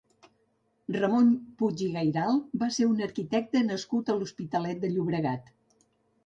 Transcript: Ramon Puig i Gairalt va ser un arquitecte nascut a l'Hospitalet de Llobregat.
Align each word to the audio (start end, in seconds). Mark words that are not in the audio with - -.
Ramon 0.93 1.27
Puig 1.59 1.83
i 1.87 1.89
Gairalt 1.97 2.55
va 2.63 2.69
ser 2.79 2.87
un 2.93 3.05
arquitecte 3.09 3.63
nascut 3.67 4.11
a 4.11 4.17
l'Hospitalet 4.23 4.83
de 4.87 4.93
Llobregat. 4.97 5.55